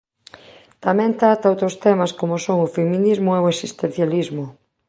[0.85, 4.45] Tamén trata outros temas como son o feminismo e o existencialismo.